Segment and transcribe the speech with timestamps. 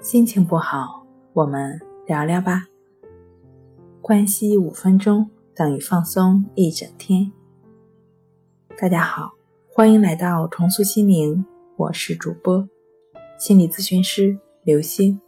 [0.00, 2.64] 心情不好，我们聊聊吧。
[4.00, 7.30] 关系五分钟等于放松一整天。
[8.80, 9.32] 大家好，
[9.70, 11.44] 欢迎来到重塑心灵，
[11.76, 12.66] 我是主播
[13.38, 15.20] 心理咨询师刘星。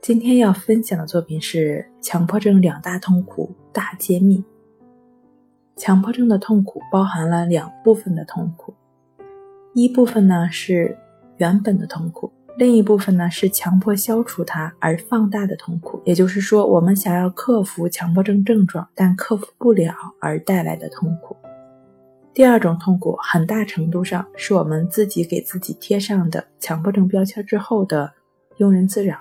[0.00, 4.44] 今天要分享的作品是强迫症两大痛苦大揭秘。
[5.74, 8.72] 强迫症的痛苦包含了两部分的痛苦，
[9.74, 10.96] 一部分呢是
[11.38, 12.30] 原本的痛苦。
[12.58, 21.36] 另一部分呢是强迫消除它而放大的痛苦，也就是说，我们想要克服强迫症症状，但克服不了而带来的痛苦。
[22.34, 28.12] 第二种痛苦，很大程度上是我们自己给自己贴上的强迫症标签之后的
[28.58, 29.18] 庸人自扰。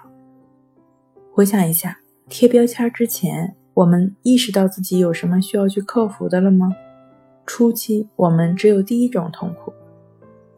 [1.31, 6.75] 回想一下，贴标签之前，我们意识到自己有什么需要去克服的了吗？
[7.45, 9.71] 初期，我们只有第一种痛苦。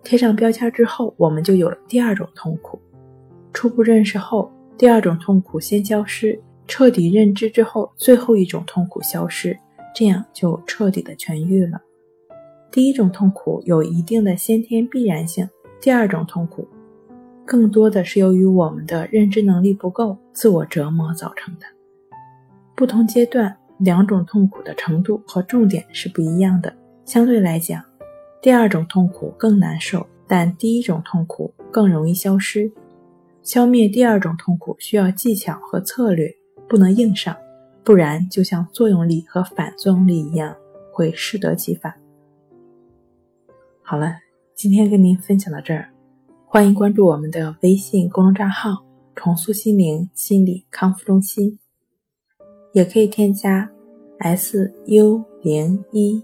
[0.04, 2.80] 贴上标签之后，我们就有了第二种痛苦。
[3.54, 9.58] 初步认识后，第二种痛苦先消失；彻底认知之后，最后一种痛苦消失，
[9.94, 11.82] 这样就彻底的痊愈了。
[12.72, 15.48] 第一种痛苦有一定的先天必然性，
[15.82, 16.68] 第二种痛苦
[17.46, 21.66] 更多的是由于我们的认知能力不够、自我折磨造成的。
[22.76, 26.74] 不同阶段，两种痛苦的程度和重点是不一样的。
[27.06, 27.84] 相对来讲。
[28.42, 32.72] 第二种痛苦更难受，但第一种痛苦更容易消失。
[33.44, 36.34] 消灭第二种痛苦需要技巧和策略，
[36.68, 37.36] 不能硬上，
[37.84, 40.56] 不然就像作用力和反作用力一样，
[40.94, 41.94] 会适得其反。
[43.82, 44.14] 好了，
[44.56, 45.90] 今天跟您分享到这儿，
[46.46, 51.60] 欢迎关注我们的微信公众账号“重塑心灵心理康复中心”，
[52.72, 53.70] 也可以添加
[54.20, 56.24] s u 零一。